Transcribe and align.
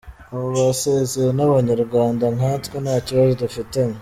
”Abo 0.33 0.47
basezeye 0.57 1.31
n’abanyarwanda 1.37 2.25
nkatwe 2.37 2.75
nta 2.83 2.95
kibazo 3.05 3.33
dufitanye. 3.43 3.97